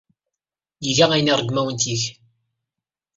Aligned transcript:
Iga 0.89 1.05
ayen 1.11 1.27
ay 1.29 1.31
iṛeggem 1.33 1.57
ad 1.57 1.63
awen-t-yeg. 1.63 2.01